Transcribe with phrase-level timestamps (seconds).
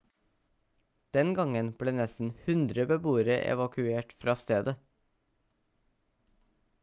[1.17, 4.75] den gangen ble nesten 100 beboere evakuert fra stedet